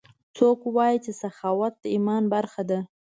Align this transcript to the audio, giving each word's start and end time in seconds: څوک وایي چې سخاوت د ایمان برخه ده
څوک 0.35 0.59
وایي 0.75 0.97
چې 1.05 1.11
سخاوت 1.21 1.73
د 1.79 1.85
ایمان 1.95 2.23
برخه 2.33 2.61
ده 2.69 2.79